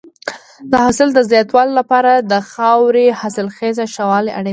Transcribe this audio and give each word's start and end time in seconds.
د 0.71 0.73
حاصل 0.83 1.07
د 1.13 1.19
زیاتوالي 1.31 1.71
لپاره 1.79 2.11
د 2.31 2.33
خاورې 2.51 3.05
د 3.09 3.15
حاصلخېزۍ 3.21 3.85
ښه 3.93 4.03
والی 4.09 4.31
اړین 4.37 4.47
دی. 4.47 4.49